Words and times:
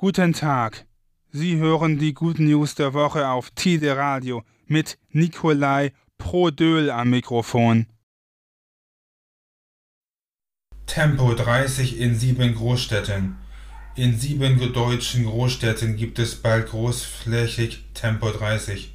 Guten 0.00 0.32
Tag. 0.32 0.86
Sie 1.32 1.56
hören 1.56 1.98
die 1.98 2.14
Good 2.14 2.38
News 2.38 2.76
der 2.76 2.94
Woche 2.94 3.28
auf 3.28 3.50
Tide 3.50 3.96
Radio 3.96 4.44
mit 4.68 4.96
Nikolai 5.10 5.92
Prodöl 6.18 6.88
am 6.88 7.10
Mikrofon. 7.10 7.86
Tempo 10.86 11.34
30 11.34 11.98
in 11.98 12.14
sieben 12.14 12.54
Großstädten. 12.54 13.38
In 13.96 14.16
sieben 14.16 14.72
deutschen 14.72 15.24
Großstädten 15.24 15.96
gibt 15.96 16.20
es 16.20 16.36
bald 16.36 16.68
großflächig 16.68 17.86
Tempo 17.92 18.30
30. 18.30 18.94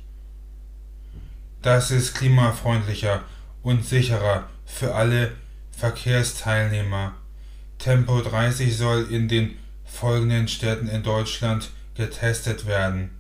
Das 1.62 1.92
ist 1.92 2.14
klimafreundlicher 2.14 3.26
und 3.62 3.84
sicherer 3.86 4.50
für 4.66 4.96
alle 4.96 5.34
Verkehrsteilnehmer. 5.72 7.14
Tempo 7.78 8.22
30 8.22 8.78
soll 8.78 9.12
in 9.12 9.28
den 9.28 9.58
folgenden 9.94 10.48
Städten 10.48 10.88
in 10.88 11.04
Deutschland 11.04 11.70
getestet 11.94 12.66
werden. 12.66 13.12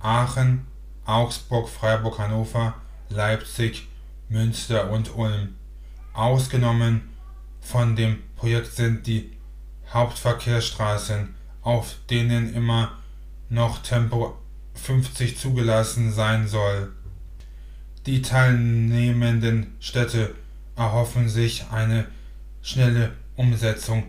Aachen, 0.00 0.66
Augsburg, 1.06 1.68
Freiburg, 1.68 2.18
Hannover, 2.18 2.74
Leipzig, 3.08 3.88
Münster 4.28 4.90
und 4.90 5.16
Ulm. 5.16 5.56
Ausgenommen 6.12 7.08
von 7.60 7.96
dem 7.96 8.22
Projekt 8.36 8.74
sind 8.74 9.06
die 9.06 9.32
Hauptverkehrsstraßen, 9.90 11.34
auf 11.62 11.96
denen 12.10 12.54
immer 12.54 12.92
noch 13.48 13.78
Tempo 13.82 14.36
50 14.74 15.38
zugelassen 15.38 16.12
sein 16.12 16.48
soll. 16.48 16.92
Die 18.04 18.20
teilnehmenden 18.20 19.74
Städte 19.80 20.34
erhoffen 20.76 21.28
sich 21.28 21.64
eine 21.70 22.06
schnelle 22.60 23.12
Umsetzung 23.36 24.04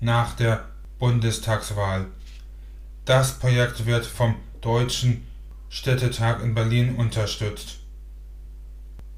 nach 0.00 0.34
der 0.34 0.71
Bundestagswahl. 1.02 2.06
Das 3.04 3.40
Projekt 3.40 3.86
wird 3.86 4.06
vom 4.06 4.36
Deutschen 4.60 5.26
Städtetag 5.68 6.40
in 6.44 6.54
Berlin 6.54 6.94
unterstützt. 6.94 7.80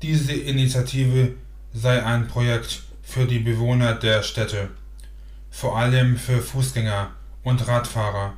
Diese 0.01 0.33
Initiative 0.33 1.35
sei 1.75 2.03
ein 2.03 2.27
Projekt 2.27 2.85
für 3.03 3.27
die 3.27 3.39
Bewohner 3.39 3.93
der 3.93 4.23
Städte, 4.23 4.71
vor 5.51 5.77
allem 5.77 6.17
für 6.17 6.41
Fußgänger 6.41 7.11
und 7.43 7.69
Radfahrer, 7.69 8.33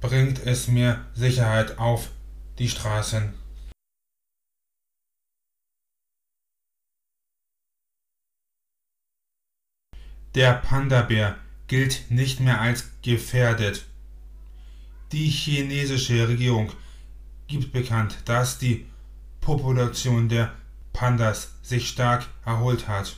bringt 0.00 0.46
es 0.46 0.66
mehr 0.66 1.04
Sicherheit 1.12 1.78
auf 1.78 2.08
die 2.58 2.70
Straßen. 2.70 3.34
Der 10.34 10.54
Panda-Bär 10.54 11.43
gilt 11.66 12.10
nicht 12.10 12.40
mehr 12.40 12.60
als 12.60 12.90
gefährdet. 13.02 13.86
Die 15.12 15.28
chinesische 15.28 16.28
Regierung 16.28 16.72
gibt 17.46 17.72
bekannt, 17.72 18.18
dass 18.24 18.58
die 18.58 18.86
Population 19.40 20.28
der 20.28 20.52
Pandas 20.92 21.54
sich 21.62 21.88
stark 21.88 22.26
erholt 22.44 22.88
hat. 22.88 23.16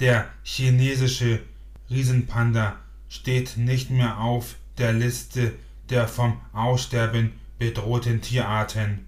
Der 0.00 0.28
chinesische 0.42 1.42
Riesenpanda 1.90 2.76
steht 3.08 3.56
nicht 3.56 3.90
mehr 3.90 4.18
auf 4.18 4.56
der 4.78 4.92
Liste 4.92 5.54
der 5.90 6.08
vom 6.08 6.40
Aussterben 6.52 7.32
bedrohten 7.58 8.20
Tierarten. 8.20 9.06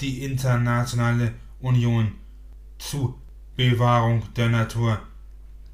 Die 0.00 0.22
Internationale 0.22 1.32
Union 1.60 2.12
zur 2.78 3.18
Bewahrung 3.56 4.22
der 4.34 4.50
Natur 4.50 5.00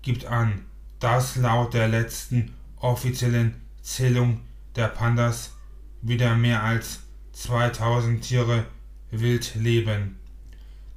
gibt 0.02 0.24
an, 0.26 0.64
dass 1.02 1.34
laut 1.34 1.74
der 1.74 1.88
letzten 1.88 2.54
offiziellen 2.76 3.56
Zählung 3.82 4.40
der 4.76 4.86
Pandas 4.86 5.52
wieder 6.00 6.36
mehr 6.36 6.62
als 6.62 7.00
2000 7.32 8.22
Tiere 8.22 8.66
wild 9.10 9.56
leben. 9.56 10.20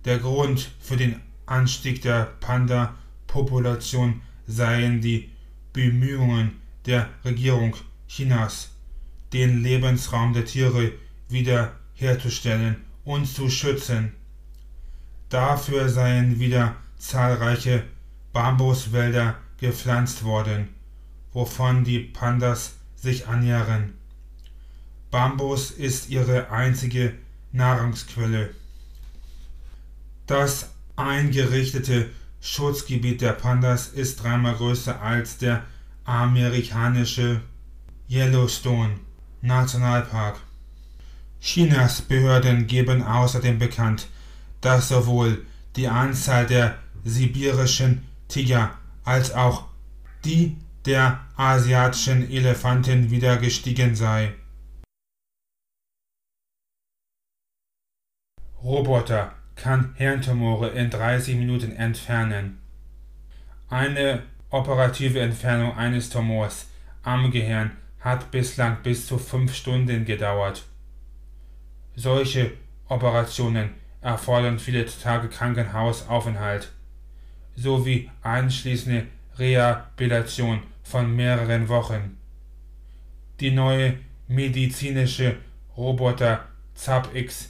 Der 0.06 0.20
Grund 0.20 0.70
für 0.80 0.96
den 0.96 1.20
Anstieg 1.48 2.04
der 2.04 2.26
Panda-Population 2.40 4.22
seien 4.46 5.02
die 5.02 5.32
Bemühungen 5.74 6.62
der 6.86 7.10
Regierung 7.24 7.76
Chinas, 8.08 8.70
den 9.34 9.64
Lebensraum 9.64 10.34
der 10.34 10.46
Tiere 10.46 10.92
wiederherzustellen 11.30 12.76
und 13.06 13.26
zu 13.26 13.50
schützen. 13.50 14.14
Dafür 15.30 15.90
seien 15.90 16.40
wieder 16.40 16.76
zahlreiche 17.00 17.86
Bambuswälder 18.34 19.40
gepflanzt 19.60 20.24
worden, 20.24 20.70
wovon 21.34 21.84
die 21.84 22.00
Pandas 22.00 22.76
sich 22.96 23.26
ernähren. 23.26 23.94
Bambus 25.12 25.72
ist 25.72 26.10
ihre 26.10 26.50
einzige 26.50 27.14
Nahrungsquelle. 27.52 28.54
Das 30.28 30.72
eingerichtete 30.96 32.10
Schutzgebiet 32.42 33.22
der 33.22 33.34
Pandas 33.34 33.88
ist 33.88 34.24
dreimal 34.24 34.56
größer 34.56 35.02
als 35.02 35.38
der 35.38 35.64
amerikanische 36.04 37.42
Yellowstone 38.10 39.00
Nationalpark. 39.42 40.40
Chinas 41.40 42.02
Behörden 42.02 42.68
geben 42.68 43.04
außerdem 43.04 43.60
bekannt, 43.60 44.08
dass 44.62 44.90
sowohl 44.90 45.46
die 45.76 45.88
Anzahl 45.88 46.46
der 46.46 46.78
sibirischen 47.04 48.04
Tiger 48.28 48.78
als 49.06 49.34
auch 49.34 49.66
die 50.26 50.58
der 50.86 51.26
asiatischen 51.38 52.30
Elefanten 52.30 53.10
wieder 53.10 53.38
gestiegen 53.38 53.96
sei. 53.96 54.34
Roboter 58.62 59.34
kann 59.56 59.94
Hirntumore 59.96 60.70
in 60.70 60.90
30 60.90 61.36
Minuten 61.38 61.72
entfernen. 61.76 62.60
Eine 63.70 64.24
operative 64.50 65.20
Entfernung 65.20 65.76
eines 65.78 66.10
Tumors 66.10 66.68
am 67.04 67.32
Gehirn 67.32 67.72
hat 68.00 68.32
bislang 68.32 68.82
bis 68.84 69.08
zu 69.08 69.18
5 69.18 69.54
Stunden 69.54 70.06
gedauert. 70.06 70.66
Solche 71.96 72.54
Operationen 72.88 73.76
erfordern 74.02 74.60
viele 74.60 74.86
Tage 74.86 75.30
Krankenhausaufenthalt 75.30 76.75
sowie 77.56 78.10
anschließende 78.22 79.08
Rehabilitation 79.38 80.62
von 80.84 81.16
mehreren 81.16 81.68
Wochen. 81.68 82.18
Die 83.40 83.52
neue 83.52 83.98
medizinische 84.28 85.38
Roboter 85.76 86.48
ZapX 86.74 87.50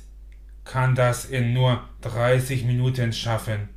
kann 0.64 0.96
das 0.96 1.26
in 1.26 1.54
nur 1.54 1.88
30 2.02 2.66
Minuten 2.66 3.14
schaffen. 3.14 3.70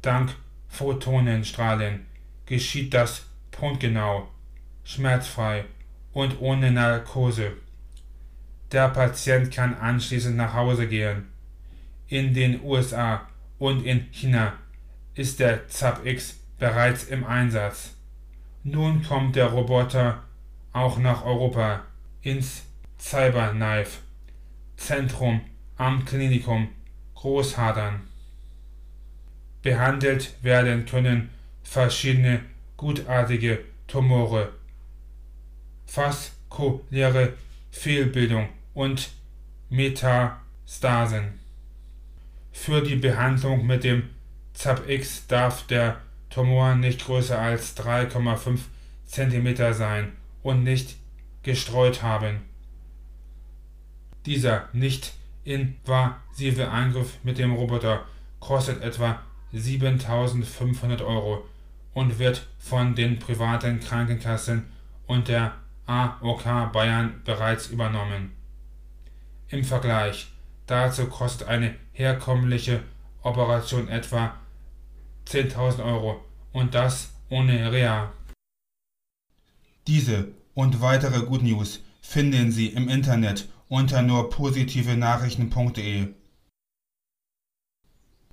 Dank 0.00 0.34
Photonenstrahlen 0.68 2.06
geschieht 2.46 2.94
das 2.94 3.26
punktgenau, 3.50 4.28
schmerzfrei 4.84 5.64
und 6.12 6.40
ohne 6.40 6.70
Narkose. 6.70 7.52
Der 8.72 8.88
Patient 8.88 9.50
kann 9.52 9.74
anschließend 9.74 10.36
nach 10.36 10.54
Hause 10.54 10.86
gehen. 10.88 11.28
In 12.08 12.32
den 12.32 12.62
USA 12.62 13.28
und 13.58 13.84
in 13.84 14.06
China 14.12 14.54
ist 15.18 15.40
der 15.40 15.66
ZapX 15.66 16.36
bereits 16.60 17.04
im 17.04 17.24
Einsatz. 17.24 17.96
Nun 18.62 19.02
kommt 19.02 19.34
der 19.34 19.46
Roboter 19.46 20.22
auch 20.72 20.98
nach 20.98 21.24
Europa 21.24 21.82
ins 22.22 22.62
Cyberknife 23.00 23.98
Zentrum 24.76 25.40
am 25.76 26.04
Klinikum 26.04 26.68
Großhadern. 27.16 28.02
Behandelt 29.62 30.36
werden 30.40 30.86
können 30.86 31.30
verschiedene 31.64 32.40
gutartige 32.76 33.64
Tumore, 33.88 34.52
vaskuläre 35.92 37.32
Fehlbildung 37.72 38.50
und 38.72 39.10
Metastasen. 39.68 41.40
Für 42.52 42.82
die 42.82 42.96
Behandlung 42.96 43.66
mit 43.66 43.82
dem 43.82 44.10
ZapX 44.58 45.28
darf 45.28 45.68
der 45.68 46.00
Tumor 46.30 46.74
nicht 46.74 47.06
größer 47.06 47.38
als 47.38 47.76
3,5 47.76 48.58
cm 49.06 49.72
sein 49.72 50.16
und 50.42 50.64
nicht 50.64 50.96
gestreut 51.44 52.02
haben. 52.02 52.40
Dieser 54.26 54.68
nicht 54.72 55.12
invasive 55.44 56.72
Eingriff 56.72 57.18
mit 57.22 57.38
dem 57.38 57.54
Roboter 57.54 58.04
kostet 58.40 58.82
etwa 58.82 59.20
7500 59.52 61.02
Euro 61.02 61.46
und 61.94 62.18
wird 62.18 62.48
von 62.58 62.96
den 62.96 63.20
privaten 63.20 63.78
Krankenkassen 63.78 64.66
und 65.06 65.28
der 65.28 65.54
AOK 65.86 66.72
Bayern 66.72 67.22
bereits 67.24 67.68
übernommen. 67.68 68.32
Im 69.50 69.62
Vergleich 69.62 70.32
dazu 70.66 71.06
kostet 71.06 71.46
eine 71.46 71.76
herkömmliche 71.92 72.82
Operation 73.22 73.86
etwa 73.86 74.34
10.000 75.28 75.84
Euro 75.84 76.24
und 76.52 76.74
das 76.74 77.10
ohne 77.28 77.70
Reha. 77.70 78.12
Diese 79.86 80.32
und 80.54 80.80
weitere 80.80 81.24
Good 81.26 81.42
News 81.42 81.80
finden 82.00 82.50
Sie 82.50 82.68
im 82.68 82.88
Internet 82.88 83.48
unter 83.68 84.02
nur 84.02 84.30
positive 84.30 84.96
Nachrichten.de. 84.96 86.14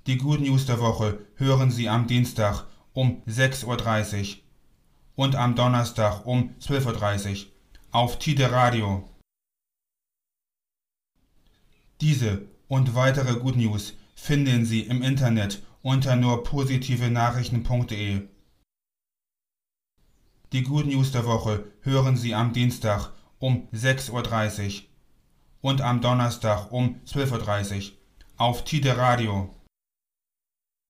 Die 0.06 0.16
Good 0.16 0.40
News 0.40 0.66
der 0.66 0.80
Woche 0.80 1.18
hören 1.34 1.70
Sie 1.70 1.88
am 1.88 2.06
Dienstag 2.06 2.64
um 2.94 3.22
6.30 3.26 4.36
Uhr 4.36 4.42
und 5.16 5.34
am 5.34 5.54
Donnerstag 5.54 6.24
um 6.24 6.54
12.30 6.60 7.44
Uhr 7.44 7.52
auf 7.90 8.18
Tide 8.18 8.50
Radio. 8.50 9.08
Diese 12.00 12.46
und 12.68 12.94
weitere 12.94 13.38
Good 13.38 13.56
News 13.56 13.94
finden 14.14 14.64
Sie 14.64 14.80
im 14.82 15.02
Internet 15.02 15.62
unter 15.86 16.16
nur 16.16 16.42
positive 16.42 17.08
Nachrichten.de. 17.10 18.22
Die 20.50 20.62
Good 20.64 20.86
News 20.86 21.12
der 21.12 21.24
Woche 21.26 21.70
hören 21.82 22.16
Sie 22.16 22.34
am 22.34 22.52
Dienstag 22.52 23.12
um 23.38 23.68
6.30 23.72 24.80
Uhr 24.80 24.84
und 25.60 25.80
am 25.82 26.00
Donnerstag 26.00 26.72
um 26.72 27.00
12.30 27.06 27.92
Uhr 27.92 27.96
auf 28.36 28.64
Tide 28.64 28.96
Radio. 28.96 29.54